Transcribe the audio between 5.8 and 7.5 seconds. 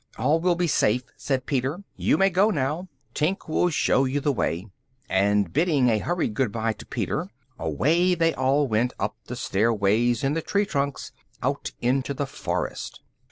a hurried good bye to Peter,